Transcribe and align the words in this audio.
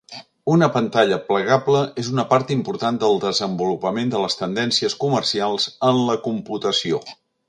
Una 0.51 0.67
pantalla 0.75 1.17
plegable 1.25 1.81
és 2.03 2.07
una 2.13 2.25
part 2.31 2.53
important 2.57 2.97
del 3.03 3.21
desenvolupament 3.25 4.09
de 4.15 4.23
les 4.23 4.39
tendències 4.39 4.97
comercials 5.05 5.69
en 5.91 6.01
la 6.09 6.17
computació. 6.29 7.03